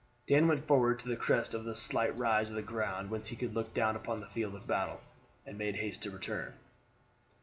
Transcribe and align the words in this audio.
Dan 0.25 0.47
went 0.47 0.65
forward 0.65 0.97
to 0.97 1.07
the 1.07 1.15
crest 1.15 1.53
a 1.53 1.59
of 1.59 1.77
slight 1.77 2.17
rise 2.17 2.49
of 2.49 2.55
the 2.55 2.63
ground 2.63 3.11
whence 3.11 3.27
he 3.27 3.35
could 3.35 3.53
look 3.53 3.71
down 3.71 3.95
upon 3.95 4.19
the 4.19 4.25
field 4.25 4.55
of 4.55 4.65
battle, 4.65 4.99
and 5.45 5.59
made 5.59 5.75
haste 5.75 6.01
to 6.01 6.09
return. 6.09 6.53